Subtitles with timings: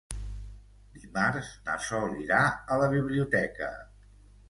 [1.01, 2.43] Dimarts na Sol irà
[2.77, 3.73] a la biblioteca.